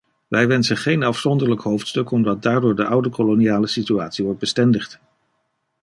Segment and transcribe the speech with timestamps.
[0.27, 4.99] Wij wensen geen afzonderlijk hoofdstuk omdat daardoor de oude koloniale situatie wordt bestendigd.